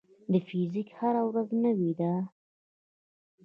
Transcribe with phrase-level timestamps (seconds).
[0.31, 2.13] د فزیک هره ورځ نوې ده.